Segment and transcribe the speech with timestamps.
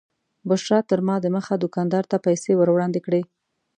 [0.49, 3.21] بشرا تر ما دمخه دوکاندار ته پیسې ور وړاندې کړې.